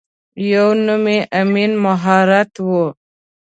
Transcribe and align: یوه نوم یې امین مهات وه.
یوه 0.51 0.75
نوم 0.85 1.03
یې 1.13 1.19
امین 1.39 1.71
مهات 1.83 2.51
وه. 2.67 2.85